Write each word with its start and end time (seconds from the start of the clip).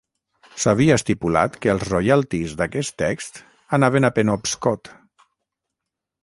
S'havia 0.61 0.95
estipulat 0.99 1.59
que 1.65 1.71
els 1.73 1.85
royalties 1.89 2.55
d'aquest 2.63 2.97
text 3.03 3.39
anaven 3.79 4.09
a 4.11 4.13
Penobscot. 4.17 4.91